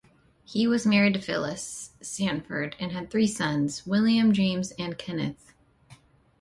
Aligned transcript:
He 0.43 0.65
was 0.65 0.87
married 0.87 1.13
to 1.13 1.21
Phyllis 1.21 1.91
Sanford, 2.01 2.75
and 2.79 2.91
had 2.91 3.11
three 3.11 3.27
sons: 3.27 3.85
William, 3.85 4.33
James 4.33 4.71
and 4.79 4.97
Kenneth. 4.97 5.53